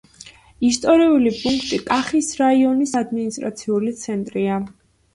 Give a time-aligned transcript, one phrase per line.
[0.69, 4.63] ისტორიული პუნქტი კახის რაიონის ადმინისტრაციული ცენტრია.